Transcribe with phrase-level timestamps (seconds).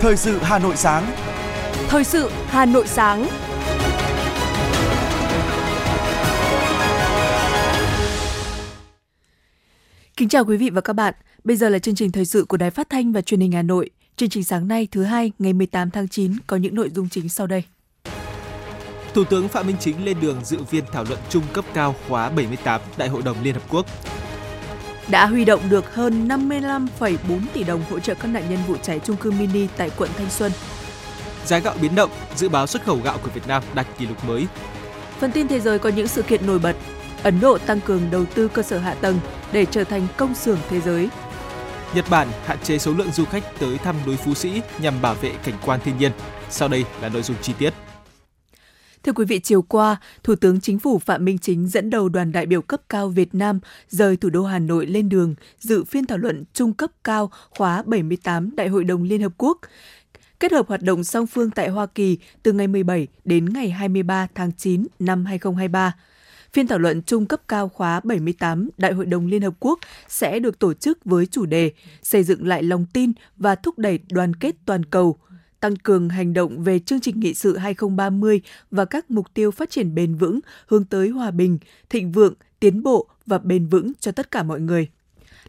[0.00, 1.12] Thời sự Hà Nội sáng.
[1.88, 3.26] Thời sự Hà Nội sáng.
[10.16, 11.14] Kính chào quý vị và các bạn.
[11.44, 13.62] Bây giờ là chương trình thời sự của Đài Phát thanh và Truyền hình Hà
[13.62, 13.90] Nội.
[14.16, 17.28] Chương trình sáng nay thứ hai ngày 18 tháng 9 có những nội dung chính
[17.28, 17.62] sau đây.
[19.14, 22.30] Thủ tướng Phạm Minh Chính lên đường dự viên thảo luận chung cấp cao khóa
[22.30, 23.86] 78 Đại hội đồng Liên Hợp Quốc.
[25.10, 27.16] Đã huy động được hơn 55,4
[27.52, 30.30] tỷ đồng hỗ trợ các nạn nhân vụ cháy trung cư mini tại quận Thanh
[30.30, 30.52] Xuân.
[31.44, 34.24] Giá gạo biến động, dự báo xuất khẩu gạo của Việt Nam đạt kỷ lục
[34.24, 34.46] mới.
[35.18, 36.76] Phần tin thế giới có những sự kiện nổi bật.
[37.22, 39.18] Ấn Độ tăng cường đầu tư cơ sở hạ tầng
[39.52, 41.08] để trở thành công xưởng thế giới.
[41.94, 45.14] Nhật Bản hạn chế số lượng du khách tới thăm núi Phú Sĩ nhằm bảo
[45.14, 46.12] vệ cảnh quan thiên nhiên.
[46.50, 47.74] Sau đây là nội dung chi tiết.
[49.10, 52.32] Thưa quý vị, chiều qua, Thủ tướng Chính phủ Phạm Minh Chính dẫn đầu đoàn
[52.32, 56.06] đại biểu cấp cao Việt Nam rời thủ đô Hà Nội lên đường dự phiên
[56.06, 59.58] thảo luận trung cấp cao khóa 78 Đại hội đồng Liên Hợp Quốc
[60.40, 64.26] kết hợp hoạt động song phương tại Hoa Kỳ từ ngày 17 đến ngày 23
[64.34, 65.94] tháng 9 năm 2023.
[66.52, 70.38] Phiên thảo luận trung cấp cao khóa 78 Đại hội đồng Liên Hợp Quốc sẽ
[70.38, 74.36] được tổ chức với chủ đề xây dựng lại lòng tin và thúc đẩy đoàn
[74.36, 75.16] kết toàn cầu–
[75.60, 79.70] tăng cường hành động về chương trình nghị sự 2030 và các mục tiêu phát
[79.70, 81.58] triển bền vững hướng tới hòa bình,
[81.88, 84.88] thịnh vượng, tiến bộ và bền vững cho tất cả mọi người.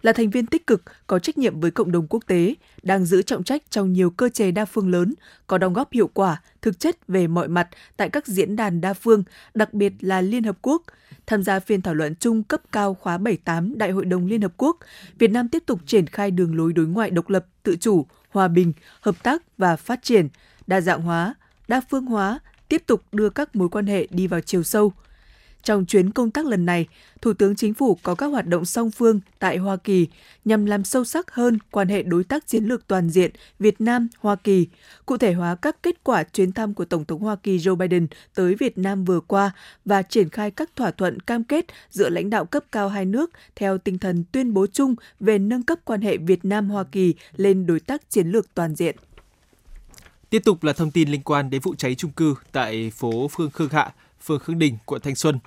[0.01, 3.21] Là thành viên tích cực, có trách nhiệm với cộng đồng quốc tế, đang giữ
[3.21, 5.13] trọng trách trong nhiều cơ chế đa phương lớn,
[5.47, 8.93] có đóng góp hiệu quả, thực chất về mọi mặt tại các diễn đàn đa
[8.93, 10.83] phương, đặc biệt là Liên Hợp Quốc.
[11.25, 14.53] Tham gia phiên thảo luận chung cấp cao khóa 78 Đại hội đồng Liên Hợp
[14.57, 14.77] Quốc,
[15.19, 18.47] Việt Nam tiếp tục triển khai đường lối đối ngoại độc lập, tự chủ, hòa
[18.47, 20.27] bình, hợp tác và phát triển,
[20.67, 21.35] đa dạng hóa,
[21.67, 24.93] đa phương hóa, tiếp tục đưa các mối quan hệ đi vào chiều sâu.
[25.63, 26.87] Trong chuyến công tác lần này,
[27.21, 30.07] Thủ tướng Chính phủ có các hoạt động song phương tại Hoa Kỳ
[30.45, 34.35] nhằm làm sâu sắc hơn quan hệ đối tác chiến lược toàn diện Việt Nam-Hoa
[34.35, 34.67] Kỳ,
[35.05, 38.07] cụ thể hóa các kết quả chuyến thăm của Tổng thống Hoa Kỳ Joe Biden
[38.35, 39.51] tới Việt Nam vừa qua
[39.85, 43.31] và triển khai các thỏa thuận cam kết giữa lãnh đạo cấp cao hai nước
[43.55, 47.65] theo tinh thần tuyên bố chung về nâng cấp quan hệ Việt Nam-Hoa Kỳ lên
[47.65, 48.95] đối tác chiến lược toàn diện.
[50.29, 53.51] Tiếp tục là thông tin liên quan đến vụ cháy trung cư tại phố Phương
[53.51, 53.91] Khương Hạ,
[54.21, 55.39] phường Khương Đình, quận Thanh Xuân.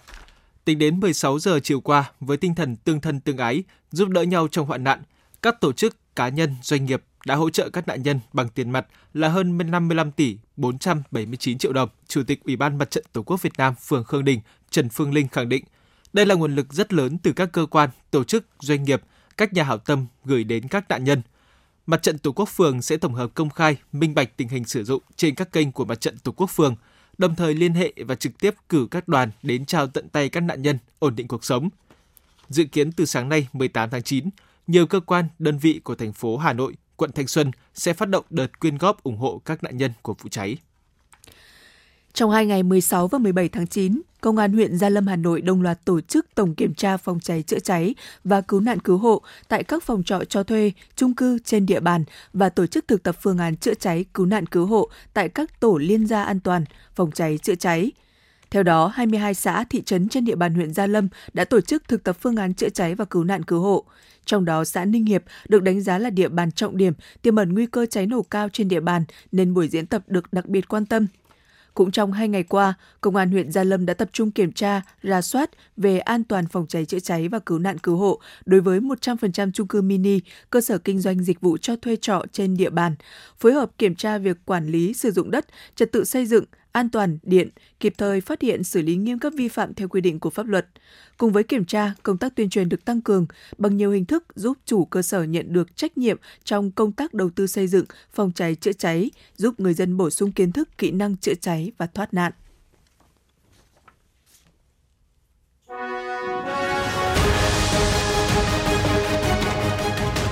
[0.65, 4.23] Tính đến 16 giờ chiều qua, với tinh thần tương thân tương ái, giúp đỡ
[4.23, 5.03] nhau trong hoạn nạn,
[5.43, 8.71] các tổ chức, cá nhân, doanh nghiệp đã hỗ trợ các nạn nhân bằng tiền
[8.71, 11.89] mặt là hơn 55 tỷ 479 triệu đồng.
[12.09, 14.41] Chủ tịch Ủy ban Mặt trận Tổ quốc Việt Nam phường Khương Đình
[14.71, 15.65] Trần Phương Linh khẳng định,
[16.13, 19.03] đây là nguồn lực rất lớn từ các cơ quan, tổ chức, doanh nghiệp,
[19.37, 21.23] các nhà hảo tâm gửi đến các nạn nhân.
[21.87, 24.85] Mặt trận Tổ quốc phường sẽ tổng hợp công khai, minh bạch tình hình sử
[24.85, 26.77] dụng trên các kênh của Mặt trận Tổ quốc phường–
[27.19, 30.41] đồng thời liên hệ và trực tiếp cử các đoàn đến trao tận tay các
[30.41, 31.69] nạn nhân ổn định cuộc sống.
[32.49, 34.29] Dự kiến từ sáng nay 18 tháng 9,
[34.67, 38.09] nhiều cơ quan, đơn vị của thành phố Hà Nội, quận Thanh Xuân sẽ phát
[38.09, 40.57] động đợt quyên góp ủng hộ các nạn nhân của vụ cháy.
[42.15, 45.41] Trong hai ngày 16 và 17 tháng 9, Công an huyện Gia Lâm Hà Nội
[45.41, 47.95] đồng loạt tổ chức tổng kiểm tra phòng cháy chữa cháy
[48.25, 51.81] và cứu nạn cứu hộ tại các phòng trọ cho thuê, chung cư trên địa
[51.81, 55.29] bàn và tổ chức thực tập phương án chữa cháy cứu nạn cứu hộ tại
[55.29, 56.65] các tổ liên gia an toàn
[56.95, 57.93] phòng cháy chữa cháy.
[58.51, 61.89] Theo đó, 22 xã, thị trấn trên địa bàn huyện Gia Lâm đã tổ chức
[61.89, 63.85] thực tập phương án chữa cháy và cứu nạn cứu hộ.
[64.25, 66.93] Trong đó, xã Ninh Hiệp được đánh giá là địa bàn trọng điểm,
[67.23, 70.33] tiềm ẩn nguy cơ cháy nổ cao trên địa bàn, nên buổi diễn tập được
[70.33, 71.07] đặc biệt quan tâm.
[71.75, 74.83] Cũng trong hai ngày qua, Công an huyện Gia Lâm đã tập trung kiểm tra,
[75.03, 78.61] ra soát về an toàn phòng cháy chữa cháy và cứu nạn cứu hộ đối
[78.61, 80.21] với 100% chung cư mini,
[80.51, 82.95] cơ sở kinh doanh dịch vụ cho thuê trọ trên địa bàn,
[83.39, 85.47] phối hợp kiểm tra việc quản lý sử dụng đất,
[85.77, 87.49] trật tự xây dựng, an toàn điện,
[87.81, 90.47] kịp thời phát hiện xử lý nghiêm các vi phạm theo quy định của pháp
[90.47, 90.67] luật.
[91.17, 93.27] Cùng với kiểm tra, công tác tuyên truyền được tăng cường
[93.59, 97.15] bằng nhiều hình thức giúp chủ cơ sở nhận được trách nhiệm trong công tác
[97.15, 100.69] đầu tư xây dựng, phòng cháy chữa cháy, giúp người dân bổ sung kiến thức
[100.79, 102.33] kỹ năng chữa cháy và thoát nạn.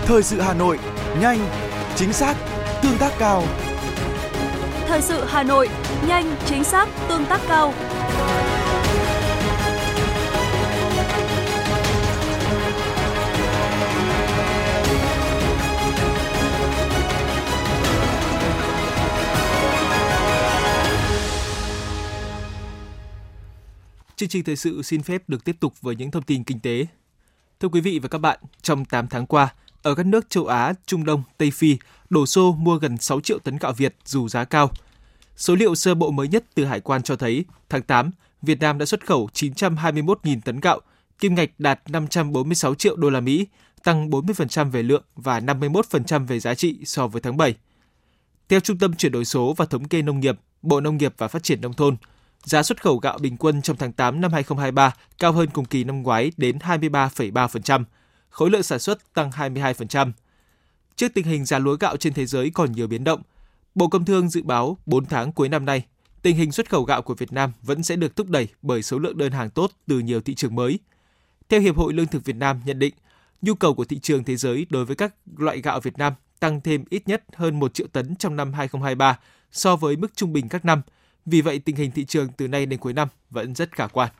[0.06, 0.78] Thời sự Hà Nội,
[1.20, 1.38] nhanh,
[1.96, 2.36] chính xác,
[2.82, 3.44] tương tác cao.
[4.92, 5.68] Thời sự Hà Nội,
[6.06, 7.74] nhanh, chính xác, tương tác cao.
[24.16, 26.86] Chương trình thời sự xin phép được tiếp tục với những thông tin kinh tế.
[27.60, 30.72] Thưa quý vị và các bạn, trong 8 tháng qua, ở các nước châu Á,
[30.86, 31.76] Trung Đông, Tây Phi
[32.10, 34.70] đổ xô mua gần 6 triệu tấn gạo Việt dù giá cao.
[35.36, 38.10] Số liệu sơ bộ mới nhất từ Hải quan cho thấy, tháng 8,
[38.42, 40.80] Việt Nam đã xuất khẩu 921.000 tấn gạo,
[41.18, 43.46] kim ngạch đạt 546 triệu đô la Mỹ,
[43.84, 47.54] tăng 40% về lượng và 51% về giá trị so với tháng 7.
[48.48, 51.28] Theo Trung tâm chuyển đổi số và thống kê nông nghiệp, Bộ Nông nghiệp và
[51.28, 51.96] Phát triển nông thôn,
[52.44, 55.84] giá xuất khẩu gạo bình quân trong tháng 8 năm 2023 cao hơn cùng kỳ
[55.84, 57.84] năm ngoái đến 23,3%,
[58.32, 60.12] khối lượng sản xuất tăng 22%.
[60.96, 63.22] Trước tình hình giá lúa gạo trên thế giới còn nhiều biến động,
[63.74, 65.84] Bộ Công Thương dự báo 4 tháng cuối năm nay,
[66.22, 68.98] tình hình xuất khẩu gạo của Việt Nam vẫn sẽ được thúc đẩy bởi số
[68.98, 70.78] lượng đơn hàng tốt từ nhiều thị trường mới.
[71.48, 72.94] Theo Hiệp hội Lương thực Việt Nam nhận định,
[73.42, 76.60] nhu cầu của thị trường thế giới đối với các loại gạo Việt Nam tăng
[76.60, 79.18] thêm ít nhất hơn 1 triệu tấn trong năm 2023
[79.50, 80.82] so với mức trung bình các năm.
[81.26, 84.12] Vì vậy, tình hình thị trường từ nay đến cuối năm vẫn rất khả quan.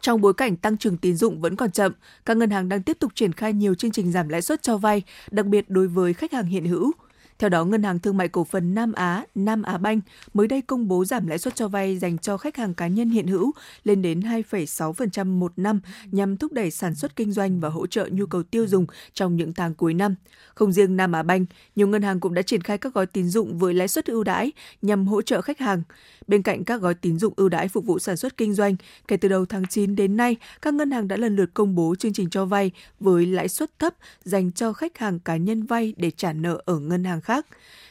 [0.00, 1.92] Trong bối cảnh tăng trưởng tín dụng vẫn còn chậm,
[2.24, 4.76] các ngân hàng đang tiếp tục triển khai nhiều chương trình giảm lãi suất cho
[4.76, 6.92] vay, đặc biệt đối với khách hàng hiện hữu.
[7.38, 10.00] Theo đó, Ngân hàng Thương mại Cổ phần Nam Á, Nam Á Banh
[10.34, 13.10] mới đây công bố giảm lãi suất cho vay dành cho khách hàng cá nhân
[13.10, 13.52] hiện hữu
[13.84, 15.80] lên đến 2,6% một năm
[16.10, 19.36] nhằm thúc đẩy sản xuất kinh doanh và hỗ trợ nhu cầu tiêu dùng trong
[19.36, 20.14] những tháng cuối năm.
[20.54, 21.46] Không riêng Nam Á Banh,
[21.76, 24.24] nhiều ngân hàng cũng đã triển khai các gói tín dụng với lãi suất ưu
[24.24, 24.52] đãi
[24.82, 25.82] nhằm hỗ trợ khách hàng.
[26.26, 28.76] Bên cạnh các gói tín dụng ưu đãi phục vụ sản xuất kinh doanh,
[29.08, 31.94] kể từ đầu tháng 9 đến nay, các ngân hàng đã lần lượt công bố
[31.98, 32.70] chương trình cho vay
[33.00, 33.94] với lãi suất thấp
[34.24, 37.46] dành cho khách hàng cá nhân vay để trả nợ ở ngân hàng khác.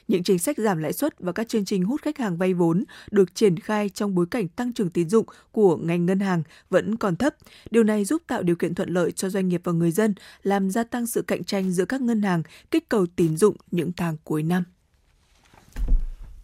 [0.08, 2.84] Những chính sách giảm lãi suất và các chương trình hút khách hàng vay vốn
[3.12, 6.96] được triển khai trong bối cảnh tăng trưởng tín dụng của ngành ngân hàng vẫn
[6.96, 7.36] còn thấp.
[7.72, 10.14] Điều này giúp tạo điều kiện thuận lợi cho doanh nghiệp và người dân,
[10.44, 13.92] làm gia tăng sự cạnh tranh giữa các ngân hàng, kích cầu tín dụng những
[13.98, 14.64] tháng cuối năm.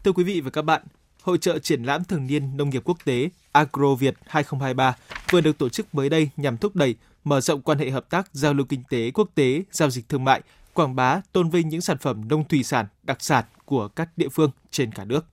[0.03, 0.81] Thưa quý vị và các bạn,
[1.23, 4.95] Hội trợ triển lãm thường niên nông nghiệp quốc tế Agro Việt 2023
[5.31, 8.29] vừa được tổ chức mới đây nhằm thúc đẩy mở rộng quan hệ hợp tác
[8.33, 10.41] giao lưu kinh tế quốc tế, giao dịch thương mại,
[10.73, 14.29] quảng bá, tôn vinh những sản phẩm nông thủy sản đặc sản của các địa
[14.29, 15.25] phương trên cả nước.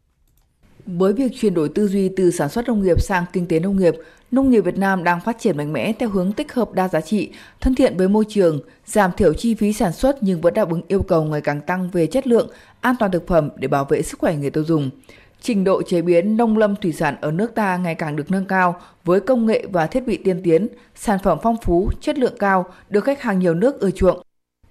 [0.86, 3.76] Với việc chuyển đổi tư duy từ sản xuất nông nghiệp sang kinh tế nông
[3.76, 3.94] nghiệp,
[4.30, 7.00] nông nghiệp Việt Nam đang phát triển mạnh mẽ theo hướng tích hợp đa giá
[7.00, 10.70] trị, thân thiện với môi trường, giảm thiểu chi phí sản xuất nhưng vẫn đáp
[10.70, 12.50] ứng yêu cầu ngày càng tăng về chất lượng,
[12.80, 14.90] an toàn thực phẩm để bảo vệ sức khỏe người tiêu dùng.
[15.40, 18.46] Trình độ chế biến nông lâm thủy sản ở nước ta ngày càng được nâng
[18.46, 22.38] cao với công nghệ và thiết bị tiên tiến, sản phẩm phong phú, chất lượng
[22.38, 24.22] cao, được khách hàng nhiều nước ưa chuộng.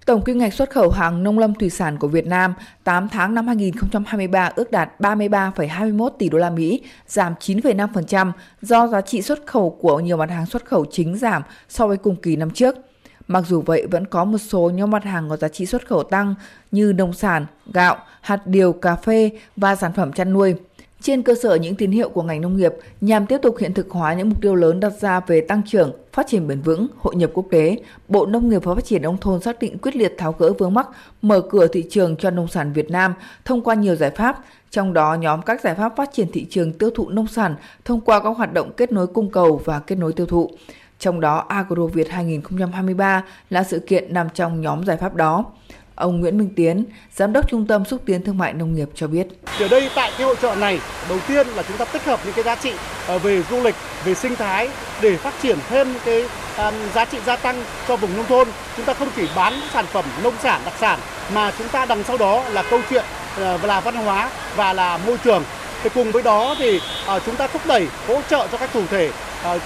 [0.05, 2.53] Tổng kim ngạch xuất khẩu hàng nông lâm thủy sản của Việt Nam
[2.83, 8.31] 8 tháng năm 2023 ước đạt 33,21 tỷ đô la Mỹ, giảm 9,5%
[8.61, 11.97] do giá trị xuất khẩu của nhiều mặt hàng xuất khẩu chính giảm so với
[11.97, 12.75] cùng kỳ năm trước.
[13.27, 16.03] Mặc dù vậy, vẫn có một số nhóm mặt hàng có giá trị xuất khẩu
[16.03, 16.35] tăng
[16.71, 20.55] như nông sản, gạo, hạt điều, cà phê và sản phẩm chăn nuôi.
[21.01, 23.89] Trên cơ sở những tín hiệu của ngành nông nghiệp nhằm tiếp tục hiện thực
[23.89, 27.15] hóa những mục tiêu lớn đặt ra về tăng trưởng, phát triển bền vững, hội
[27.15, 30.15] nhập quốc tế, Bộ Nông nghiệp và Phát triển nông thôn xác định quyết liệt
[30.17, 30.87] tháo gỡ vướng mắc,
[31.21, 33.13] mở cửa thị trường cho nông sản Việt Nam
[33.45, 36.73] thông qua nhiều giải pháp, trong đó nhóm các giải pháp phát triển thị trường
[36.73, 37.55] tiêu thụ nông sản
[37.85, 40.51] thông qua các hoạt động kết nối cung cầu và kết nối tiêu thụ.
[40.99, 45.45] Trong đó Agro Việt 2023 là sự kiện nằm trong nhóm giải pháp đó.
[45.99, 46.85] Ông Nguyễn Minh Tiến,
[47.15, 49.27] Giám đốc Trung tâm Xúc tiến Thương mại Nông nghiệp cho biết.
[49.59, 50.79] Ở đây tại cái hội trợ này,
[51.09, 52.73] đầu tiên là chúng ta tích hợp những cái giá trị
[53.07, 53.75] ờ, về du lịch,
[54.05, 54.69] về sinh thái
[55.01, 56.25] để phát triển thêm cái
[56.57, 58.47] à, giá trị gia tăng cho vùng nông thôn.
[58.77, 60.99] Chúng ta không chỉ bán sản phẩm nông sản đặc sản
[61.33, 63.05] mà chúng ta đằng sau đó là câu chuyện
[63.37, 65.43] ờ, là văn hóa và là môi trường.
[65.83, 68.81] Thì cùng với đó thì ờ, chúng ta thúc đẩy hỗ trợ cho các chủ
[68.89, 69.11] thể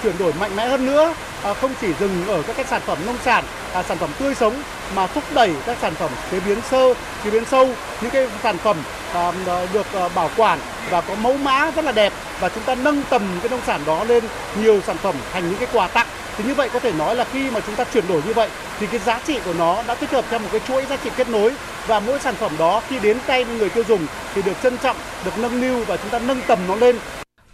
[0.02, 2.98] chuyển đổi mạnh mẽ hơn nữa À, không chỉ dừng ở các cái sản phẩm
[3.06, 3.44] nông sản,
[3.74, 4.62] à, sản phẩm tươi sống
[4.94, 7.68] mà thúc đẩy các sản phẩm chế biến sơ, chế biến sâu,
[8.00, 8.76] những cái sản phẩm
[9.14, 10.58] à, à, được à, bảo quản
[10.90, 13.80] và có mẫu mã rất là đẹp và chúng ta nâng tầm cái nông sản
[13.86, 14.24] đó lên
[14.62, 16.06] nhiều sản phẩm thành những cái quà tặng.
[16.36, 18.48] Thì như vậy có thể nói là khi mà chúng ta chuyển đổi như vậy
[18.80, 21.10] thì cái giá trị của nó đã tích hợp theo một cái chuỗi giá trị
[21.16, 21.52] kết nối
[21.86, 24.96] và mỗi sản phẩm đó khi đến tay người tiêu dùng thì được trân trọng,
[25.24, 26.98] được nâng niu và chúng ta nâng tầm nó lên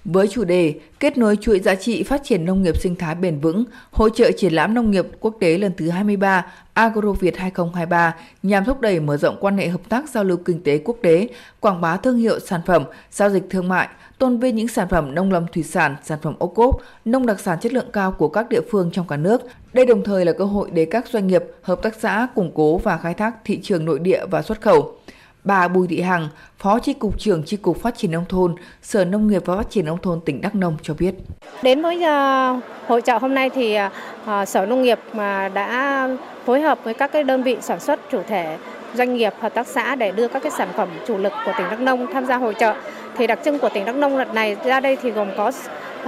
[0.05, 3.41] với chủ đề Kết nối chuỗi giá trị phát triển nông nghiệp sinh thái bền
[3.41, 8.15] vững, hỗ trợ triển lãm nông nghiệp quốc tế lần thứ 23 Agro Việt 2023
[8.43, 11.29] nhằm thúc đẩy mở rộng quan hệ hợp tác giao lưu kinh tế quốc tế,
[11.61, 13.89] quảng bá thương hiệu sản phẩm, giao dịch thương mại,
[14.19, 17.41] tôn vinh những sản phẩm nông lâm thủy sản, sản phẩm ô cốp, nông đặc
[17.41, 19.43] sản chất lượng cao của các địa phương trong cả nước.
[19.73, 22.79] Đây đồng thời là cơ hội để các doanh nghiệp, hợp tác xã củng cố
[22.79, 25.00] và khai thác thị trường nội địa và xuất khẩu.
[25.45, 26.29] Bà Bùi Thị Hằng,
[26.59, 29.71] Phó Chi cục trưởng Chi cục Phát triển nông thôn, Sở Nông nghiệp và Phát
[29.71, 31.15] triển nông thôn tỉnh Đắk Nông cho biết.
[31.63, 33.89] Đến với ờ, hội trợ hôm nay thì ờ,
[34.27, 36.09] ờ, Sở Nông nghiệp mà đã
[36.45, 38.59] phối hợp với các cái đơn vị sản xuất chủ thể
[38.95, 41.67] doanh nghiệp hợp tác xã để đưa các cái sản phẩm chủ lực của tỉnh
[41.71, 42.75] Đắk Nông tham gia hội trợ.
[43.17, 45.53] Thì đặc trưng của tỉnh Đắk Nông lần này ra đây thì gồm có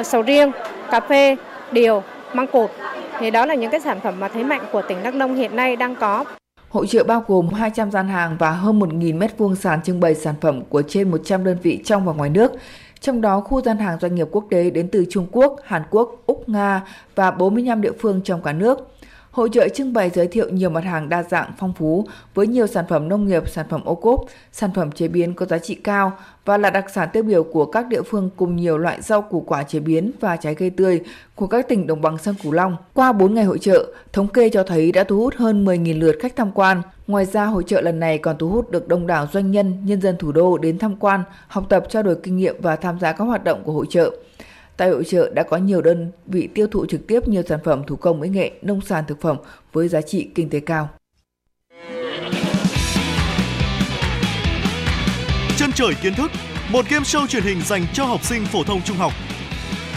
[0.04, 0.52] sầu riêng,
[0.90, 1.36] cà phê,
[1.72, 2.70] điều, măng cụt.
[3.18, 5.56] Thì đó là những cái sản phẩm mà thế mạnh của tỉnh Đắk Nông hiện
[5.56, 6.24] nay đang có.
[6.72, 10.34] Hội trợ bao gồm 200 gian hàng và hơn 1.000 m2 sàn trưng bày sản
[10.40, 12.52] phẩm của trên 100 đơn vị trong và ngoài nước.
[13.00, 16.22] Trong đó, khu gian hàng doanh nghiệp quốc tế đến từ Trung Quốc, Hàn Quốc,
[16.26, 16.82] Úc, Nga
[17.14, 18.88] và 45 địa phương trong cả nước.
[19.32, 22.66] Hội trợ trưng bày giới thiệu nhiều mặt hàng đa dạng phong phú với nhiều
[22.66, 25.74] sản phẩm nông nghiệp, sản phẩm ô cốp, sản phẩm chế biến có giá trị
[25.74, 26.12] cao
[26.44, 29.40] và là đặc sản tiêu biểu của các địa phương cùng nhiều loại rau củ
[29.40, 31.00] quả chế biến và trái cây tươi
[31.34, 32.76] của các tỉnh đồng bằng sông Cửu Long.
[32.94, 36.16] Qua 4 ngày hội trợ, thống kê cho thấy đã thu hút hơn 10.000 lượt
[36.20, 36.82] khách tham quan.
[37.06, 40.00] Ngoài ra, hội trợ lần này còn thu hút được đông đảo doanh nhân, nhân
[40.00, 43.12] dân thủ đô đến tham quan, học tập trao đổi kinh nghiệm và tham gia
[43.12, 44.10] các hoạt động của hội trợ.
[44.76, 47.82] Tại hội trợ đã có nhiều đơn vị tiêu thụ trực tiếp nhiều sản phẩm
[47.86, 49.36] thủ công mỹ nghệ, nông sản thực phẩm
[49.72, 50.88] với giá trị kinh tế cao.
[55.56, 56.30] Chân trời kiến thức,
[56.70, 59.12] một game show truyền hình dành cho học sinh phổ thông trung học.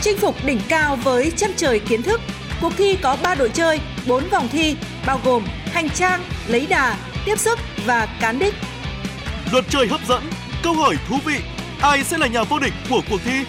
[0.01, 2.21] Chinh phục đỉnh cao với chân trời kiến thức.
[2.61, 6.97] Cuộc thi có 3 đội chơi, 4 vòng thi, bao gồm hành trang, lấy đà,
[7.25, 8.53] tiếp sức và cán đích.
[9.51, 10.23] Luật chơi hấp dẫn,
[10.63, 11.35] câu hỏi thú vị,
[11.81, 13.45] ai sẽ là nhà vô địch của cuộc thi?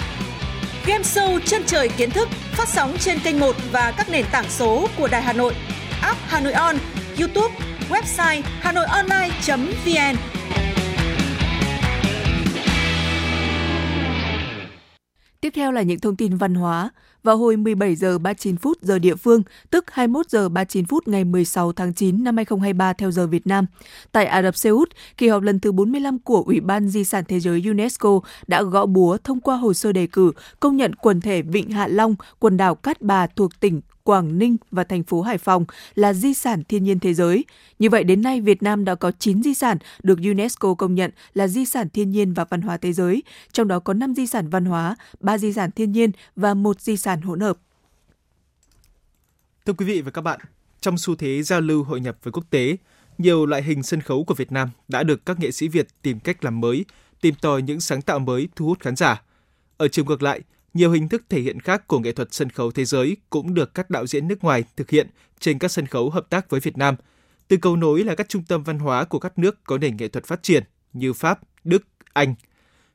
[0.87, 4.50] Game show chân trời kiến thức phát sóng trên kênh 1 và các nền tảng
[4.50, 5.55] số của Đài Hà Nội,
[6.00, 6.76] app Hà Nội On,
[7.19, 7.55] YouTube,
[7.90, 10.36] website hanoionline.vn.
[15.40, 16.90] Tiếp theo là những thông tin văn hóa.
[17.23, 21.25] Vào hồi 17 giờ 39 phút giờ địa phương, tức 21 giờ 39 phút ngày
[21.25, 23.66] 16 tháng 9 năm 2023 theo giờ Việt Nam,
[24.12, 27.25] tại Ả Rập Xê Út, kỳ họp lần thứ 45 của Ủy ban Di sản
[27.28, 31.21] Thế giới UNESCO đã gõ búa thông qua hồ sơ đề cử công nhận quần
[31.21, 35.23] thể Vịnh Hạ Long, quần đảo Cát Bà thuộc tỉnh Quảng Ninh và thành phố
[35.23, 37.45] Hải Phòng là di sản thiên nhiên thế giới.
[37.79, 41.11] Như vậy đến nay Việt Nam đã có 9 di sản được UNESCO công nhận
[41.35, 43.23] là di sản thiên nhiên và văn hóa thế giới,
[43.53, 46.81] trong đó có 5 di sản văn hóa, 3 di sản thiên nhiên và một
[46.81, 47.59] di sản hỗn hợp.
[49.67, 50.41] Thưa quý vị và các bạn,
[50.81, 52.77] trong xu thế giao lưu hội nhập với quốc tế,
[53.19, 56.21] nhiều loại hình sân khấu của Việt Nam đã được các nghệ sĩ Việt tìm
[56.21, 56.85] cách làm mới,
[57.21, 59.23] tìm tòi những sáng tạo mới thu hút khán giả.
[59.77, 60.41] Ở chiều ngược lại,
[60.76, 63.75] nhiều hình thức thể hiện khác của nghệ thuật sân khấu thế giới cũng được
[63.75, 65.06] các đạo diễn nước ngoài thực hiện
[65.40, 66.95] trên các sân khấu hợp tác với Việt Nam.
[67.49, 70.09] Từ cầu nối là các trung tâm văn hóa của các nước có nền nghệ
[70.09, 72.35] thuật phát triển như Pháp, Đức, Anh.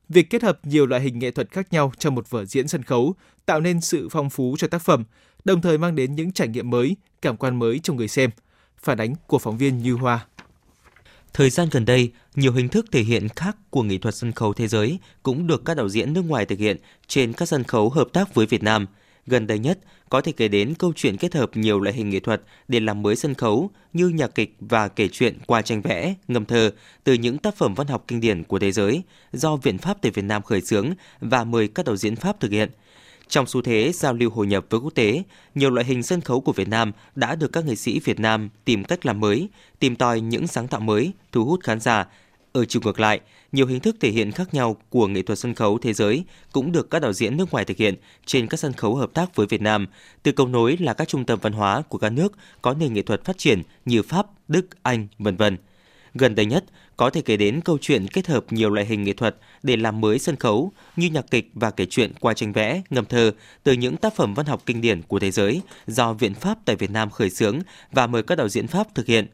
[0.10, 2.84] Việc kết hợp nhiều loại hình nghệ thuật khác nhau trong một vở diễn sân
[2.84, 5.04] khấu tạo nên sự phong phú cho tác phẩm,
[5.44, 8.30] đồng thời mang đến những trải nghiệm mới, cảm quan mới cho người xem.
[8.78, 10.26] Phản ánh của phóng viên Như Hoa.
[11.34, 14.54] Thời gian gần đây, nhiều hình thức thể hiện khác của nghệ thuật sân khấu
[14.54, 17.90] thế giới cũng được các đạo diễn nước ngoài thực hiện trên các sân khấu
[17.90, 18.88] hợp tác với Việt Nam.
[19.28, 22.20] Gần đây nhất, có thể kể đến câu chuyện kết hợp nhiều loại hình nghệ
[22.20, 26.16] thuật để làm mới sân khấu như nhạc kịch và kể chuyện qua tranh vẽ,
[26.28, 26.72] ngâm thơ
[27.04, 30.12] từ những tác phẩm văn học kinh điển của thế giới do Viện Pháp tại
[30.12, 32.70] Việt Nam khởi xướng và mời các đạo diễn Pháp thực hiện–
[33.32, 35.24] trong xu thế giao lưu hội nhập với quốc tế,
[35.56, 38.50] nhiều loại hình sân khấu của Việt Nam đã được các nghệ sĩ Việt Nam
[38.66, 42.08] tìm cách làm mới, tìm tòi những sáng tạo mới, thu hút khán giả.
[42.54, 43.20] Ở chiều ngược lại,
[43.52, 46.72] nhiều hình thức thể hiện khác nhau của nghệ thuật sân khấu thế giới cũng
[46.72, 47.96] được các đạo diễn nước ngoài thực hiện
[48.26, 49.88] trên các sân khấu hợp tác với Việt Nam,
[50.24, 53.02] từ cầu nối là các trung tâm văn hóa của các nước có nền nghệ
[53.02, 55.58] thuật phát triển như Pháp, Đức, Anh, vân vân.
[56.14, 56.64] Gần đây nhất,
[56.98, 60.02] có thể kể đến câu chuyện kết hợp nhiều loại hình nghệ thuật để làm
[60.02, 63.32] mới sân khấu như nhạc kịch và kể chuyện qua tranh vẽ, ngâm thơ
[63.64, 66.76] từ những tác phẩm văn học kinh điển của thế giới do Viện Pháp tại
[66.76, 67.60] Việt Nam khởi xướng
[67.92, 69.28] và mời các đạo diễn Pháp thực hiện.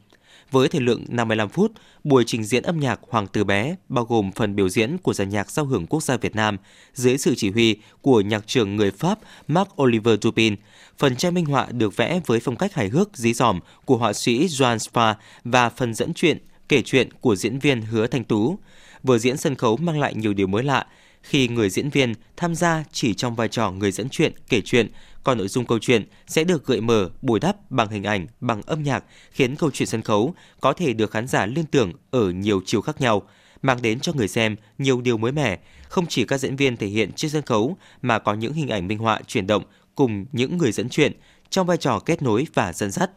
[0.52, 1.72] Với thời lượng 55 phút,
[2.04, 5.30] buổi trình diễn âm nhạc Hoàng tử bé bao gồm phần biểu diễn của dàn
[5.30, 6.58] nhạc giao hưởng quốc gia Việt Nam
[6.94, 10.56] dưới sự chỉ huy của nhạc trưởng người Pháp Marc Oliver Dupin.
[10.98, 14.14] Phần tranh minh họa được vẽ với phong cách hài hước dí dỏm của họa
[14.14, 16.38] sĩ Joan Spa và phần dẫn chuyện
[16.70, 18.60] kể chuyện của diễn viên Hứa Thanh Tú.
[19.04, 20.86] Vở diễn sân khấu mang lại nhiều điều mới lạ
[21.24, 24.92] khi người diễn viên tham gia chỉ trong vai trò người dẫn chuyện, kể chuyện,
[25.24, 28.62] còn nội dung câu chuyện sẽ được gợi mở, bồi đắp bằng hình ảnh, bằng
[28.62, 32.30] âm nhạc, khiến câu chuyện sân khấu có thể được khán giả liên tưởng ở
[32.30, 33.28] nhiều chiều khác nhau,
[33.62, 35.60] mang đến cho người xem nhiều điều mới mẻ,
[35.90, 38.88] không chỉ các diễn viên thể hiện trên sân khấu mà có những hình ảnh
[38.88, 39.64] minh họa chuyển động
[39.96, 41.12] cùng những người dẫn chuyện
[41.50, 43.12] trong vai trò kết nối và dẫn dắt.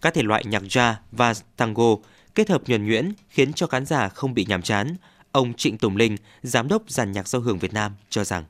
[0.00, 1.96] Các thể loại nhạc jazz và tango
[2.38, 4.96] kết hợp nhuần nhuyễn khiến cho khán giả không bị nhàm chán.
[5.32, 8.44] Ông Trịnh Tùng Linh, giám đốc giàn nhạc giao hưởng Việt Nam cho rằng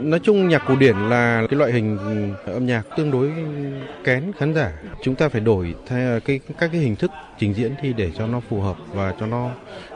[0.00, 1.98] Nói chung nhạc cổ điển là cái loại hình
[2.46, 3.32] âm nhạc tương đối
[4.04, 4.72] kén khán giả.
[5.02, 8.26] Chúng ta phải đổi thay cái các cái hình thức trình diễn thì để cho
[8.26, 9.50] nó phù hợp và cho nó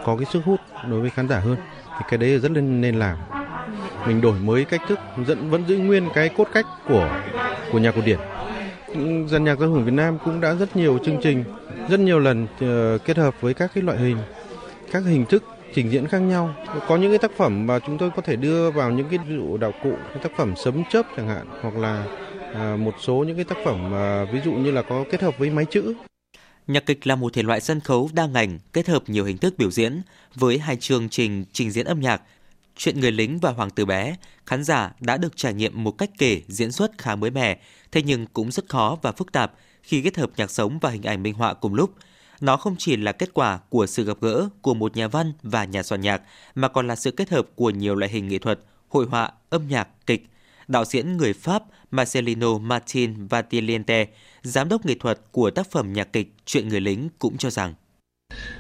[0.05, 0.61] có cái sức hút
[0.91, 1.57] đối với khán giả hơn.
[1.99, 3.19] Thì cái đấy rất nên nên làm.
[4.07, 7.23] Mình đổi mới cách thức vẫn vẫn giữ nguyên cái cốt cách của
[7.73, 8.19] của nhạc cổ điển.
[9.29, 11.45] Dàn nhạc giao hưởng Việt Nam cũng đã rất nhiều chương trình
[11.89, 14.19] rất nhiều lần ờ, kết hợp với các cái loại hình
[14.93, 16.55] các hình thức trình diễn khác nhau.
[16.89, 19.35] Có những cái tác phẩm mà chúng tôi có thể đưa vào những cái ví
[19.35, 22.07] dụ đạo cụ cái tác phẩm sấm chớp chẳng hạn hoặc là
[22.55, 23.93] à, một số những cái tác phẩm
[24.33, 25.95] ví dụ như là có kết hợp với máy chữ.
[26.67, 29.55] Nhạc kịch là một thể loại sân khấu đa ngành kết hợp nhiều hình thức
[29.59, 30.03] biểu diễn
[30.35, 32.23] với hai chương trình trình diễn âm nhạc
[32.79, 34.17] Chuyện người lính và Hoàng tử bé,
[34.47, 37.59] khán giả đã được trải nghiệm một cách kể diễn xuất khá mới mẻ,
[37.93, 41.03] thế nhưng cũng rất khó và phức tạp khi kết hợp nhạc sống và hình
[41.03, 41.95] ảnh minh họa cùng lúc.
[42.41, 45.65] Nó không chỉ là kết quả của sự gặp gỡ của một nhà văn và
[45.65, 46.23] nhà soạn nhạc,
[46.55, 49.69] mà còn là sự kết hợp của nhiều loại hình nghệ thuật, hội họa, âm
[49.69, 50.27] nhạc, kịch.
[50.69, 54.07] Đạo diễn người Pháp Marcelino Martin Vatiliente,
[54.43, 57.75] giám đốc nghệ thuật của tác phẩm nhạc kịch Chuyện người lính cũng cho rằng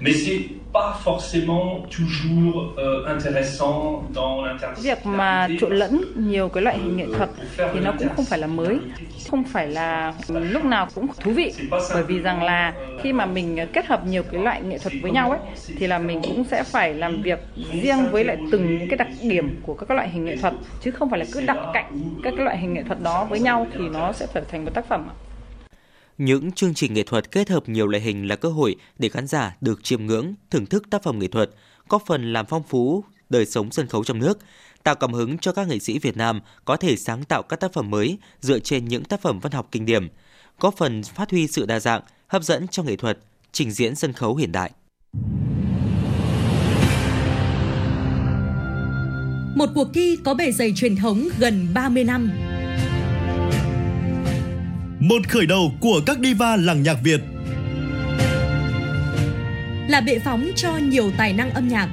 [0.00, 4.44] Mais c'est pas forcément toujours euh, intéressant dans.
[4.82, 8.38] Việc mà trộn lẫn nhiều cái loại hình nghệ thuật thì nó cũng không phải
[8.38, 8.78] là mới,
[9.30, 11.52] không phải là lúc nào cũng thú vị.
[11.70, 15.10] Bởi vì rằng là khi mà mình kết hợp nhiều cái loại nghệ thuật với
[15.10, 15.40] nhau ấy
[15.78, 17.38] thì là mình cũng sẽ phải làm việc
[17.82, 20.90] riêng với lại từng những cái đặc điểm của các loại hình nghệ thuật chứ
[20.90, 23.88] không phải là cứ đặt cạnh các loại hình nghệ thuật đó với nhau thì
[23.88, 25.08] nó sẽ trở thành một tác phẩm.
[26.18, 29.26] Những chương trình nghệ thuật kết hợp nhiều loại hình là cơ hội để khán
[29.26, 31.50] giả được chiêm ngưỡng, thưởng thức tác phẩm nghệ thuật,
[31.88, 34.38] góp phần làm phong phú đời sống sân khấu trong nước,
[34.82, 37.72] tạo cảm hứng cho các nghệ sĩ Việt Nam có thể sáng tạo các tác
[37.72, 40.08] phẩm mới dựa trên những tác phẩm văn học kinh điển,
[40.60, 43.18] góp phần phát huy sự đa dạng, hấp dẫn trong nghệ thuật,
[43.52, 44.70] trình diễn sân khấu hiện đại.
[49.56, 52.30] Một cuộc thi có bề dày truyền thống gần 30 năm
[55.00, 57.20] một khởi đầu của các diva làng nhạc Việt.
[59.88, 61.88] Là bệ phóng cho nhiều tài năng âm nhạc.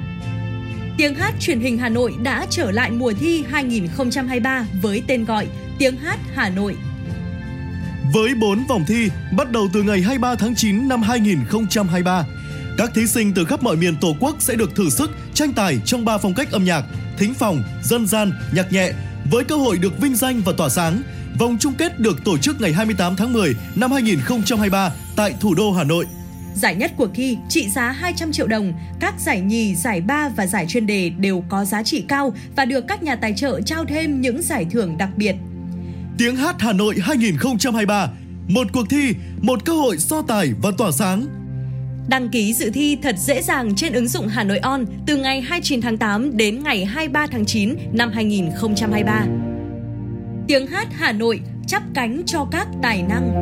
[0.96, 5.46] Tiếng hát truyền hình Hà Nội đã trở lại mùa thi 2023 với tên gọi
[5.78, 6.76] Tiếng hát Hà Nội.
[8.14, 12.24] Với 4 vòng thi bắt đầu từ ngày 23 tháng 9 năm 2023,
[12.78, 15.78] các thí sinh từ khắp mọi miền Tổ quốc sẽ được thử sức tranh tài
[15.84, 16.84] trong 3 phong cách âm nhạc:
[17.18, 18.92] thính phòng, dân gian, nhạc nhẹ
[19.30, 21.02] với cơ hội được vinh danh và tỏa sáng
[21.38, 25.72] Vòng chung kết được tổ chức ngày 28 tháng 10 năm 2023 tại thủ đô
[25.72, 26.06] Hà Nội.
[26.54, 30.46] Giải nhất cuộc thi trị giá 200 triệu đồng, các giải nhì, giải ba và
[30.46, 33.84] giải chuyên đề đều có giá trị cao và được các nhà tài trợ trao
[33.84, 35.34] thêm những giải thưởng đặc biệt.
[36.18, 38.08] Tiếng hát Hà Nội 2023,
[38.48, 41.26] một cuộc thi, một cơ hội so tài và tỏa sáng.
[42.08, 45.40] Đăng ký dự thi thật dễ dàng trên ứng dụng Hà Nội On từ ngày
[45.40, 49.26] 29 tháng 8 đến ngày 23 tháng 9 năm 2023.
[50.48, 53.32] Tiếng hát Hà Nội chắp cánh cho các tài năng.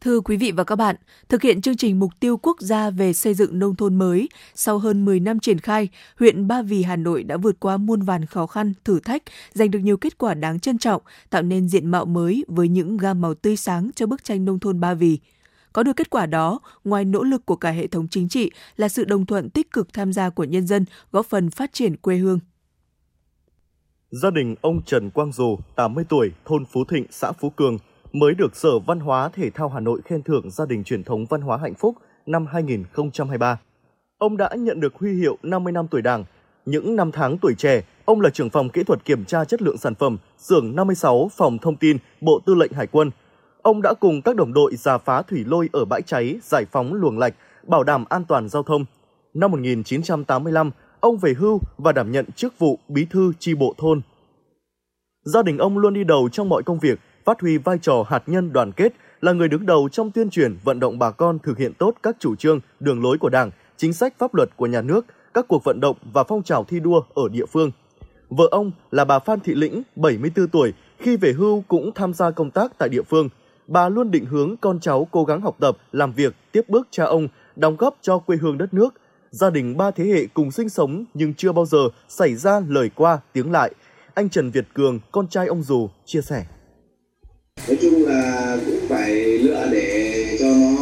[0.00, 0.96] Thưa quý vị và các bạn,
[1.28, 4.78] thực hiện chương trình mục tiêu quốc gia về xây dựng nông thôn mới, sau
[4.78, 8.26] hơn 10 năm triển khai, huyện Ba Vì Hà Nội đã vượt qua muôn vàn
[8.26, 11.86] khó khăn, thử thách, giành được nhiều kết quả đáng trân trọng, tạo nên diện
[11.86, 15.18] mạo mới với những gam màu tươi sáng cho bức tranh nông thôn Ba Vì.
[15.72, 18.88] Có được kết quả đó, ngoài nỗ lực của cả hệ thống chính trị là
[18.88, 22.16] sự đồng thuận tích cực tham gia của nhân dân góp phần phát triển quê
[22.16, 22.38] hương.
[24.10, 27.78] Gia đình ông Trần Quang Dù, 80 tuổi, thôn Phú Thịnh, xã Phú Cường,
[28.12, 31.26] mới được Sở Văn hóa Thể thao Hà Nội khen thưởng gia đình truyền thống
[31.26, 31.94] văn hóa hạnh phúc
[32.26, 33.58] năm 2023.
[34.18, 36.24] Ông đã nhận được huy hiệu 50 năm tuổi Đảng.
[36.66, 39.78] Những năm tháng tuổi trẻ, ông là trưởng phòng kỹ thuật kiểm tra chất lượng
[39.78, 43.10] sản phẩm, xưởng 56 phòng thông tin, Bộ Tư lệnh Hải quân.
[43.62, 46.94] Ông đã cùng các đồng đội giả phá thủy lôi ở bãi cháy, giải phóng
[46.94, 47.34] luồng lạch,
[47.66, 48.84] bảo đảm an toàn giao thông.
[49.34, 54.00] Năm 1985, ông về hưu và đảm nhận chức vụ bí thư tri bộ thôn.
[55.24, 58.22] Gia đình ông luôn đi đầu trong mọi công việc, phát huy vai trò hạt
[58.26, 61.58] nhân đoàn kết, là người đứng đầu trong tuyên truyền vận động bà con thực
[61.58, 64.82] hiện tốt các chủ trương, đường lối của Đảng, chính sách pháp luật của nhà
[64.82, 67.70] nước, các cuộc vận động và phong trào thi đua ở địa phương.
[68.28, 72.30] Vợ ông là bà Phan Thị Lĩnh, 74 tuổi, khi về hưu cũng tham gia
[72.30, 73.28] công tác tại địa phương.
[73.66, 77.04] Bà luôn định hướng con cháu cố gắng học tập, làm việc, tiếp bước cha
[77.04, 78.94] ông, đóng góp cho quê hương đất nước–
[79.30, 82.90] gia đình ba thế hệ cùng sinh sống nhưng chưa bao giờ xảy ra lời
[82.94, 83.72] qua tiếng lại.
[84.14, 86.44] Anh Trần Việt Cường, con trai ông Dù, chia sẻ.
[87.68, 90.76] Nói chung là cũng phải lựa để cho nó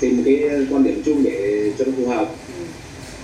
[0.00, 2.28] tìm cái quan điểm chung để cho nó phù hợp.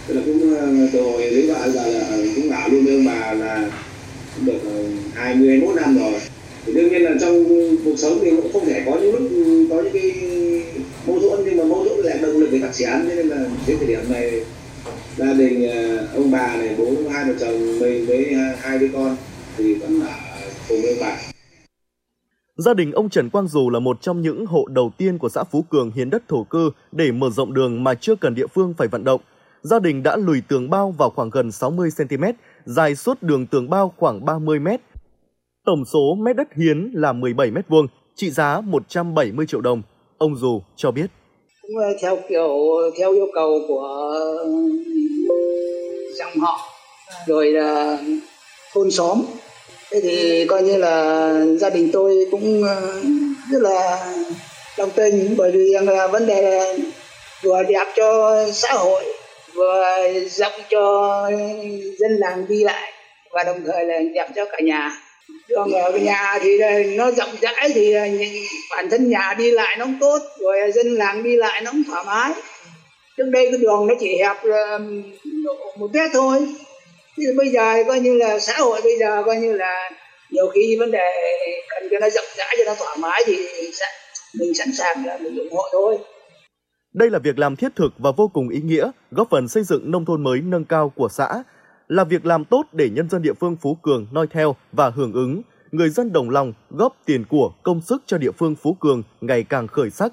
[0.06, 3.32] Tức là cũng rồi từ hồi lấy giờ là cũng ngả luôn với ông bà
[3.32, 3.70] là
[4.40, 4.84] được ờ,
[5.14, 6.20] 21 năm rồi.
[6.66, 7.44] Thì đương nhiên là trong
[7.84, 9.22] cuộc sống thì cũng không thể có những lúc
[9.70, 10.12] có những cái
[11.06, 13.44] mâu thuẫn nhưng mà mâu thuẫn lại động lực để phát triển cho nên là
[13.66, 14.44] đến thời điểm này
[15.16, 19.16] gia đình à, ông bà này bố hai vợ chồng mình với hai đứa con
[19.56, 20.08] thì vẫn ở
[20.68, 21.16] cùng với bà
[22.56, 25.44] Gia đình ông Trần Quang Dù là một trong những hộ đầu tiên của xã
[25.44, 28.74] Phú Cường hiến đất thổ cư để mở rộng đường mà chưa cần địa phương
[28.78, 29.20] phải vận động.
[29.62, 32.24] Gia đình đã lùi tường bao vào khoảng gần 60 cm,
[32.64, 34.68] dài suốt đường tường bao khoảng 30 m.
[35.64, 39.82] Tổng số mét đất hiến là 17 mét vuông, trị giá 170 triệu đồng.
[40.18, 41.06] Ông Dù cho biết.
[41.62, 42.48] Cũng ờ, theo kiểu
[42.98, 44.80] theo yêu cầu của ừ,
[46.18, 46.60] dòng họ
[47.26, 47.98] rồi là
[48.72, 49.22] thôn xóm
[49.90, 53.02] thế thì coi như là gia đình tôi cũng ờ,
[53.50, 54.06] rất là
[54.78, 56.74] đồng tình bởi vì là vấn đề là
[57.42, 59.04] vừa đẹp cho xã hội
[59.54, 59.84] vừa
[60.30, 61.26] rộng cho
[61.98, 62.92] dân làng đi lại
[63.30, 64.92] và đồng thời là đẹp cho cả nhà
[65.54, 68.04] còn ở nhà thì ờ, nó rộng rãi thì ờ,
[68.70, 71.82] bản thân nhà đi lại nó cũng tốt rồi dân làng đi lại nó cũng
[71.86, 72.32] thoải mái.
[73.16, 74.78] Trước đây cái đường nó chỉ hẹp ờ,
[75.78, 76.54] một mét thôi.
[77.16, 79.90] Thì bây giờ coi như là xã hội bây giờ coi như là
[80.30, 81.10] nhiều khi vấn đề
[81.68, 83.36] cần cho nó rộng rãi cho nó thoải mái thì
[84.38, 85.98] mình sẵn sàng là mình ủng hộ thôi.
[86.94, 89.90] Đây là việc làm thiết thực và vô cùng ý nghĩa, góp phần xây dựng
[89.90, 91.28] nông thôn mới nâng cao của xã,
[91.90, 95.12] là việc làm tốt để nhân dân địa phương Phú Cường noi theo và hưởng
[95.12, 95.42] ứng.
[95.70, 99.44] Người dân đồng lòng góp tiền của, công sức cho địa phương Phú Cường ngày
[99.44, 100.12] càng khởi sắc.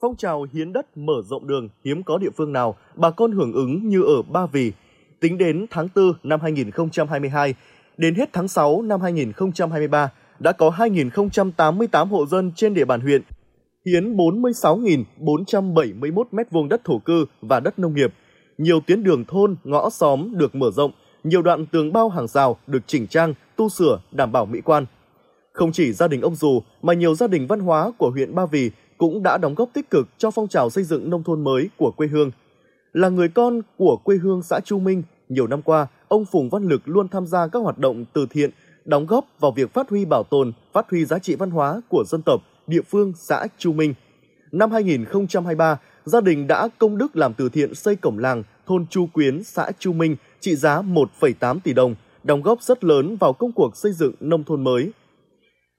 [0.00, 3.52] Phong trào hiến đất mở rộng đường hiếm có địa phương nào bà con hưởng
[3.52, 4.72] ứng như ở Ba Vì.
[5.20, 7.54] Tính đến tháng 4 năm 2022,
[7.96, 13.22] đến hết tháng 6 năm 2023, đã có 2.088 hộ dân trên địa bàn huyện
[13.86, 18.14] hiến 46.471 m2 đất thổ cư và đất nông nghiệp.
[18.58, 20.92] Nhiều tuyến đường thôn, ngõ xóm được mở rộng,
[21.28, 24.86] nhiều đoạn tường bao hàng rào được chỉnh trang, tu sửa, đảm bảo mỹ quan.
[25.52, 28.46] Không chỉ gia đình ông Dù mà nhiều gia đình văn hóa của huyện Ba
[28.46, 31.68] Vì cũng đã đóng góp tích cực cho phong trào xây dựng nông thôn mới
[31.76, 32.30] của quê hương.
[32.92, 36.62] Là người con của quê hương xã Chu Minh, nhiều năm qua, ông Phùng Văn
[36.62, 38.50] Lực luôn tham gia các hoạt động từ thiện,
[38.84, 42.04] đóng góp vào việc phát huy bảo tồn, phát huy giá trị văn hóa của
[42.06, 43.94] dân tộc địa phương xã Chu Minh.
[44.52, 49.06] Năm 2023, gia đình đã công đức làm từ thiện xây cổng làng thôn Chu
[49.06, 53.52] Quyến, xã Chu Minh trị giá 1,8 tỷ đồng, đóng góp rất lớn vào công
[53.52, 54.90] cuộc xây dựng nông thôn mới.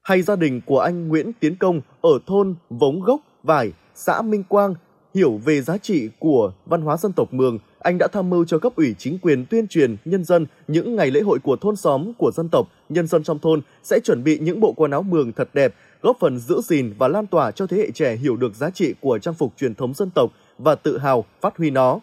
[0.04, 4.44] Hay gia đình của anh Nguyễn Tiến Công ở thôn Vống Gốc, Vải, xã Minh
[4.44, 4.76] Quang
[5.16, 8.60] hiểu về giá trị của văn hóa dân tộc Mường, anh đã tham mưu cho
[8.60, 12.14] cấp ủy chính quyền tuyên truyền nhân dân những ngày lễ hội của thôn xóm
[12.18, 15.32] của dân tộc, nhân dân trong thôn sẽ chuẩn bị những bộ quần áo Mường
[15.32, 18.56] thật đẹp góp phần giữ gìn và lan tỏa cho thế hệ trẻ hiểu được
[18.56, 22.00] giá trị của trang phục truyền thống dân tộc và tự hào phát huy nó.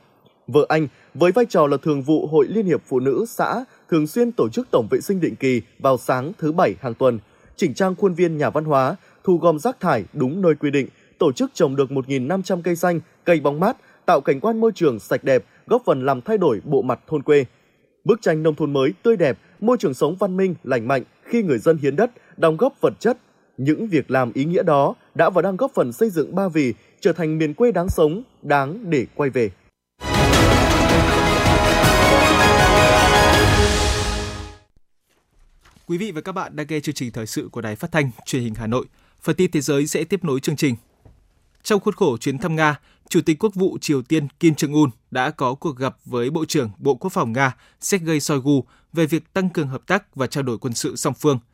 [0.47, 4.07] Vợ anh, với vai trò là thường vụ Hội Liên hiệp Phụ nữ xã, thường
[4.07, 7.19] xuyên tổ chức tổng vệ sinh định kỳ vào sáng thứ bảy hàng tuần,
[7.57, 10.89] chỉnh trang khuôn viên nhà văn hóa, thu gom rác thải đúng nơi quy định,
[11.19, 13.77] tổ chức trồng được 1.500 cây xanh, cây bóng mát,
[14.07, 17.23] tạo cảnh quan môi trường sạch đẹp, góp phần làm thay đổi bộ mặt thôn
[17.23, 17.45] quê.
[18.05, 21.43] Bức tranh nông thôn mới tươi đẹp, môi trường sống văn minh, lành mạnh khi
[21.43, 23.19] người dân hiến đất, đóng góp vật chất,
[23.57, 26.75] những việc làm ý nghĩa đó đã và đang góp phần xây dựng Ba Vì
[27.01, 29.51] trở thành miền quê đáng sống, đáng để quay về.
[35.87, 38.11] Quý vị và các bạn đang nghe chương trình thời sự của Đài Phát thanh
[38.27, 38.87] Truyền hình Hà Nội.
[39.23, 40.77] Phần tin thế giới sẽ tiếp nối chương trình.
[41.63, 44.91] Trong khuôn khổ chuyến thăm Nga, Chủ tịch Quốc vụ Triều Tiên Kim Jong Un
[45.11, 49.33] đã có cuộc gặp với Bộ trưởng Bộ Quốc phòng Nga Sergei Shoigu về việc
[49.33, 51.39] tăng cường hợp tác và trao đổi quân sự song phương–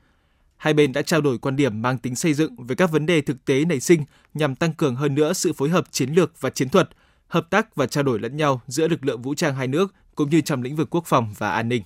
[0.61, 3.21] hai bên đã trao đổi quan điểm mang tính xây dựng về các vấn đề
[3.21, 6.51] thực tế nảy sinh nhằm tăng cường hơn nữa sự phối hợp chiến lược và
[6.51, 6.89] chiến thuật,
[7.29, 10.31] hợp tác và trao đổi lẫn nhau giữa lực lượng vũ trang hai nước cũng
[10.31, 11.83] như trong lĩnh vực quốc phòng và an ninh.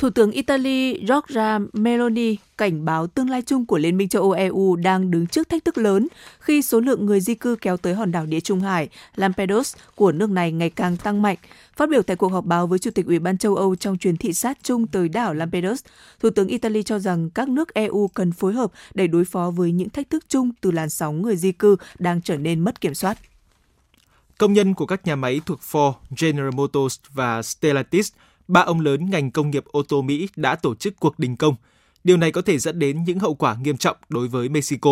[0.00, 4.32] Thủ tướng Italy Giorgia Meloni cảnh báo tương lai chung của Liên minh châu Âu
[4.32, 6.08] EU đang đứng trước thách thức lớn
[6.40, 10.12] khi số lượng người di cư kéo tới hòn đảo địa Trung Hải Lampedusa của
[10.12, 11.36] nước này ngày càng tăng mạnh.
[11.76, 14.16] Phát biểu tại cuộc họp báo với Chủ tịch Ủy ban châu Âu trong chuyến
[14.16, 15.88] thị sát chung tới đảo Lampedusa,
[16.20, 19.72] Thủ tướng Italy cho rằng các nước EU cần phối hợp để đối phó với
[19.72, 22.94] những thách thức chung từ làn sóng người di cư đang trở nên mất kiểm
[22.94, 23.18] soát.
[24.38, 28.12] Công nhân của các nhà máy thuộc Ford, General Motors và Stellantis–
[28.50, 31.54] ba ông lớn ngành công nghiệp ô tô Mỹ đã tổ chức cuộc đình công.
[32.04, 34.90] Điều này có thể dẫn đến những hậu quả nghiêm trọng đối với Mexico.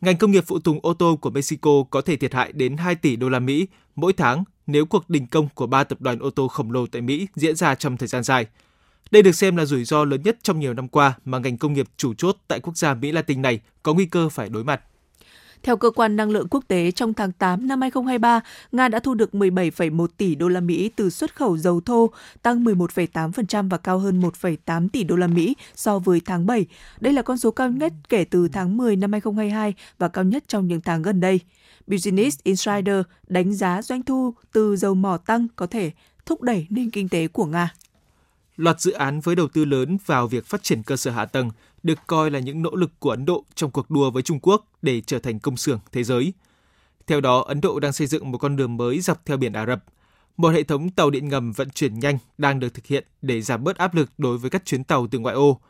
[0.00, 2.94] Ngành công nghiệp phụ tùng ô tô của Mexico có thể thiệt hại đến 2
[2.94, 6.30] tỷ đô la Mỹ mỗi tháng nếu cuộc đình công của ba tập đoàn ô
[6.30, 8.46] tô khổng lồ tại Mỹ diễn ra trong thời gian dài.
[9.10, 11.72] Đây được xem là rủi ro lớn nhất trong nhiều năm qua mà ngành công
[11.72, 14.80] nghiệp chủ chốt tại quốc gia Mỹ Latin này có nguy cơ phải đối mặt.
[15.64, 18.40] Theo cơ quan năng lượng quốc tế, trong tháng 8 năm 2023,
[18.72, 22.10] Nga đã thu được 17,1 tỷ đô la Mỹ từ xuất khẩu dầu thô,
[22.42, 26.66] tăng 11,8% và cao hơn 1,8 tỷ đô la Mỹ so với tháng 7.
[27.00, 30.44] Đây là con số cao nhất kể từ tháng 10 năm 2022 và cao nhất
[30.48, 31.40] trong những tháng gần đây.
[31.86, 35.90] Business Insider đánh giá doanh thu từ dầu mỏ tăng có thể
[36.26, 37.74] thúc đẩy nền kinh tế của Nga.
[38.56, 41.50] Loạt dự án với đầu tư lớn vào việc phát triển cơ sở hạ tầng
[41.82, 44.64] được coi là những nỗ lực của Ấn Độ trong cuộc đua với Trung Quốc
[44.82, 46.32] để trở thành công xưởng thế giới.
[47.06, 49.66] Theo đó, Ấn Độ đang xây dựng một con đường mới dọc theo biển Ả
[49.66, 49.84] Rập.
[50.36, 53.64] Một hệ thống tàu điện ngầm vận chuyển nhanh đang được thực hiện để giảm
[53.64, 55.60] bớt áp lực đối với các chuyến tàu từ ngoại ô.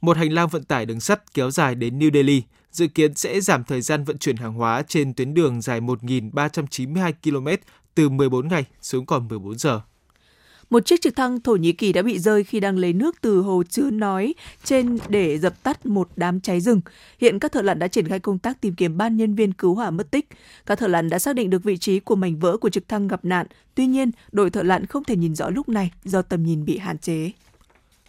[0.00, 3.40] Một hành lang vận tải đường sắt kéo dài đến New Delhi dự kiến sẽ
[3.40, 7.62] giảm thời gian vận chuyển hàng hóa trên tuyến đường dài 1.392 km
[7.94, 9.80] từ 14 ngày xuống còn 14 giờ.
[10.74, 13.40] Một chiếc trực thăng Thổ Nhĩ Kỳ đã bị rơi khi đang lấy nước từ
[13.40, 14.34] hồ chứa nói
[14.64, 16.80] trên để dập tắt một đám cháy rừng.
[17.20, 19.74] Hiện các thợ lặn đã triển khai công tác tìm kiếm ban nhân viên cứu
[19.74, 20.28] hỏa mất tích.
[20.66, 23.08] Các thợ lặn đã xác định được vị trí của mảnh vỡ của trực thăng
[23.08, 23.46] gặp nạn.
[23.74, 26.78] Tuy nhiên, đội thợ lặn không thể nhìn rõ lúc này do tầm nhìn bị
[26.78, 27.30] hạn chế.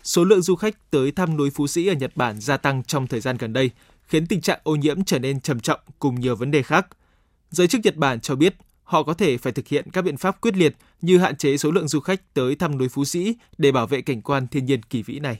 [0.03, 3.07] Số lượng du khách tới thăm núi Phú Sĩ ở Nhật Bản gia tăng trong
[3.07, 3.71] thời gian gần đây,
[4.07, 6.87] khiến tình trạng ô nhiễm trở nên trầm trọng cùng nhiều vấn đề khác.
[7.49, 10.41] Giới chức Nhật Bản cho biết họ có thể phải thực hiện các biện pháp
[10.41, 13.71] quyết liệt như hạn chế số lượng du khách tới thăm núi Phú Sĩ để
[13.71, 15.37] bảo vệ cảnh quan thiên nhiên kỳ vĩ này.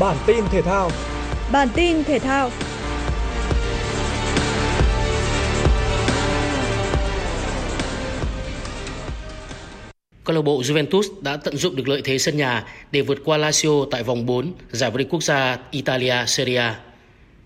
[0.00, 0.90] Bản tin thể thao
[1.52, 2.50] Bản tin thể thao
[10.30, 13.38] Câu lạc bộ Juventus đã tận dụng được lợi thế sân nhà để vượt qua
[13.38, 16.80] Lazio tại vòng 4 giải vô địch quốc gia Italia Serie A.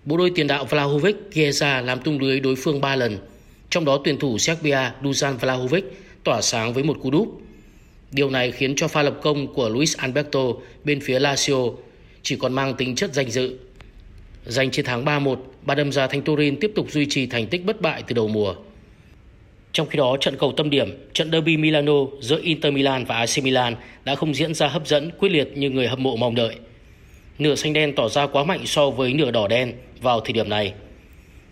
[0.05, 3.17] Bộ đôi tiền đạo Vlahovic Chiesa làm tung lưới đối phương 3 lần,
[3.69, 5.83] trong đó tuyển thủ Serbia Dusan Vlahovic
[6.23, 7.41] tỏa sáng với một cú đúp.
[8.11, 10.43] Điều này khiến cho pha lập công của Luis Alberto
[10.83, 11.73] bên phía Lazio
[12.23, 13.57] chỉ còn mang tính chất danh dự.
[14.45, 17.65] Giành chiến thắng 3-1, ba đâm ra Thanh Turin tiếp tục duy trì thành tích
[17.65, 18.55] bất bại từ đầu mùa.
[19.75, 23.43] Trong khi đó, trận cầu tâm điểm, trận derby Milano giữa Inter Milan và AC
[23.43, 26.55] Milan đã không diễn ra hấp dẫn quyết liệt như người hâm mộ mong đợi.
[27.39, 30.49] Nửa xanh đen tỏ ra quá mạnh so với nửa đỏ đen vào thời điểm
[30.49, 30.73] này.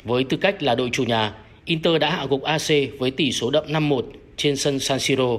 [0.04, 1.34] Với tư cách là đội chủ nhà,
[1.66, 2.68] Inter đã hạ gục AC
[3.00, 4.02] với tỷ số đậm 5-1
[4.38, 5.38] trên sân San Siro.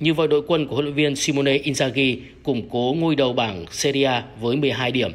[0.00, 3.64] Như vậy đội quân của huấn luyện viên Simone Inzaghi củng cố ngôi đầu bảng
[3.70, 5.12] Serie A với 12 điểm.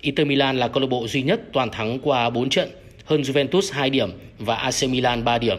[0.00, 2.68] Inter Milan là câu lạc bộ duy nhất toàn thắng qua 4 trận,
[3.04, 5.58] hơn Juventus 2 điểm và AC Milan 3 điểm.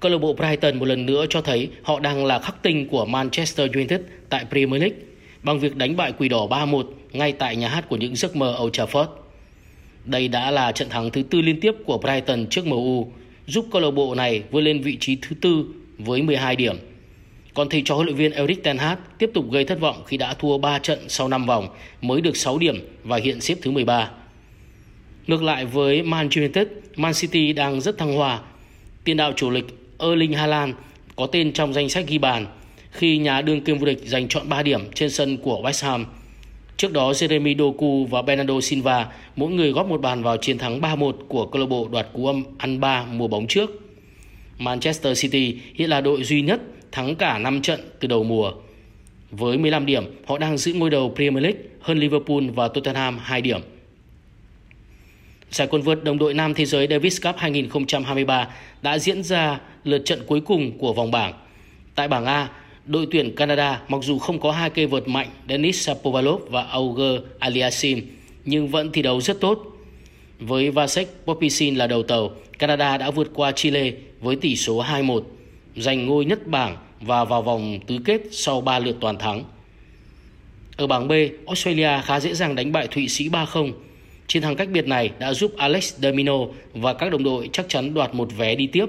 [0.00, 3.04] Câu lạc bộ Brighton một lần nữa cho thấy họ đang là khắc tinh của
[3.04, 4.96] Manchester United tại Premier League
[5.42, 8.56] bằng việc đánh bại Quỷ Đỏ 3-1 ngay tại nhà hát của những giấc mơ
[8.62, 9.06] Old Trafford.
[10.04, 13.12] Đây đã là trận thắng thứ tư liên tiếp của Brighton trước MU,
[13.46, 15.64] giúp câu lạc bộ này vươn lên vị trí thứ tư
[15.98, 16.76] với 12 điểm.
[17.54, 20.16] Còn thầy trò huấn luyện viên Erik ten Hag tiếp tục gây thất vọng khi
[20.16, 21.68] đã thua 3 trận sau 5 vòng
[22.00, 24.10] mới được 6 điểm và hiện xếp thứ 13.
[25.26, 28.40] Ngược lại với Man United, Man City đang rất thăng hoa.
[29.04, 29.66] Tiền đạo chủ lực
[29.98, 30.74] Erling Haaland
[31.16, 32.46] có tên trong danh sách ghi bàn
[32.90, 36.06] khi nhà đương kim vô địch giành chọn 3 điểm trên sân của West Ham.
[36.76, 39.06] Trước đó Jeremy Doku và Bernardo Silva
[39.36, 42.26] mỗi người góp một bàn vào chiến thắng 3-1 của câu lạc bộ đoạt cú
[42.26, 43.70] âm ăn 3 mùa bóng trước.
[44.58, 46.60] Manchester City hiện là đội duy nhất
[46.92, 48.52] thắng cả 5 trận từ đầu mùa.
[49.30, 53.40] Với 15 điểm, họ đang giữ ngôi đầu Premier League hơn Liverpool và Tottenham 2
[53.40, 53.60] điểm.
[55.50, 58.48] Giải quần vợt đồng đội nam thế giới Davis Cup 2023
[58.82, 61.34] đã diễn ra lượt trận cuối cùng của vòng bảng.
[61.94, 62.48] Tại bảng A,
[62.86, 67.20] đội tuyển Canada mặc dù không có hai cây vợt mạnh Denis Shapovalov và Auger
[67.38, 68.02] Aliasim
[68.44, 69.64] nhưng vẫn thi đấu rất tốt.
[70.38, 75.22] Với Vasek Popisin là đầu tàu, Canada đã vượt qua Chile với tỷ số 2-1,
[75.76, 79.44] giành ngôi nhất bảng và vào vòng tứ kết sau 3 lượt toàn thắng.
[80.76, 81.12] Ở bảng B,
[81.46, 83.72] Australia khá dễ dàng đánh bại Thụy Sĩ 3-0
[84.28, 86.34] Chiến thắng cách biệt này đã giúp Alex Domino
[86.74, 88.86] và các đồng đội chắc chắn đoạt một vé đi tiếp.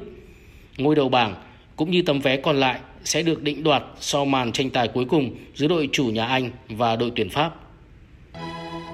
[0.78, 1.36] Ngôi đầu bảng
[1.76, 5.06] cũng như tấm vé còn lại sẽ được định đoạt sau màn tranh tài cuối
[5.06, 7.56] cùng giữa đội chủ nhà Anh và đội tuyển Pháp.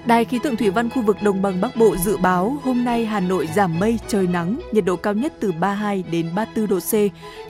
[0.05, 3.05] Đài khí tượng thủy văn khu vực Đồng bằng Bắc Bộ dự báo hôm nay
[3.05, 6.79] Hà Nội giảm mây, trời nắng, nhiệt độ cao nhất từ 32 đến 34 độ
[6.79, 6.93] C.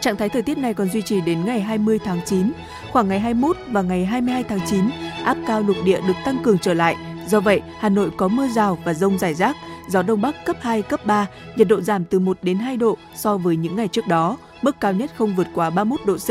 [0.02, 2.52] Trạng thái thời tiết này còn duy trì đến ngày 20 tháng 9.
[2.92, 4.80] Khoảng ngày 21 và ngày 22 tháng 9,
[5.24, 6.96] áp cao lục địa được tăng cường trở lại,
[7.28, 9.56] Do vậy, Hà Nội có mưa rào và rông rải rác,
[9.90, 12.98] gió đông bắc cấp 2, cấp 3, nhiệt độ giảm từ 1 đến 2 độ
[13.16, 16.30] so với những ngày trước đó, mức cao nhất không vượt quá 31 độ C.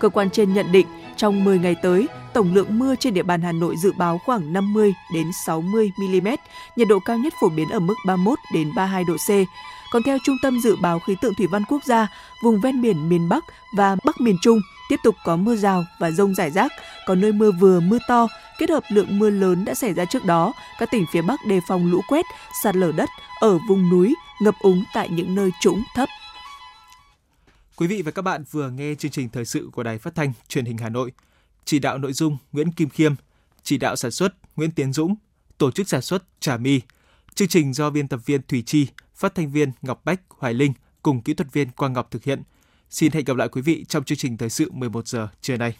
[0.00, 3.42] Cơ quan trên nhận định trong 10 ngày tới, tổng lượng mưa trên địa bàn
[3.42, 6.28] Hà Nội dự báo khoảng 50 đến 60 mm,
[6.76, 9.30] nhiệt độ cao nhất phổ biến ở mức 31 đến 32 độ C.
[9.92, 12.08] Còn theo Trung tâm Dự báo Khí tượng Thủy văn Quốc gia,
[12.42, 13.44] vùng ven biển miền Bắc
[13.76, 16.72] và Bắc miền Trung tiếp tục có mưa rào và rông rải rác,
[17.06, 18.26] có nơi mưa vừa mưa to,
[18.58, 21.60] kết hợp lượng mưa lớn đã xảy ra trước đó, các tỉnh phía Bắc đề
[21.68, 22.26] phòng lũ quét,
[22.62, 23.08] sạt lở đất
[23.40, 26.08] ở vùng núi, ngập úng tại những nơi trũng thấp.
[27.76, 30.32] Quý vị và các bạn vừa nghe chương trình thời sự của Đài Phát thanh
[30.48, 31.12] Truyền hình Hà Nội.
[31.64, 33.14] Chỉ đạo nội dung Nguyễn Kim Khiêm,
[33.62, 35.14] chỉ đạo sản xuất Nguyễn Tiến Dũng,
[35.58, 36.80] tổ chức sản xuất Trà My.
[37.34, 40.72] Chương trình do biên tập viên Thủy Chi, phát thanh viên Ngọc Bách, Hoài Linh
[41.02, 42.42] cùng kỹ thuật viên Quang Ngọc thực hiện.
[42.90, 45.76] Xin hẹn gặp lại quý vị trong chương trình thời sự 11 giờ trưa nay.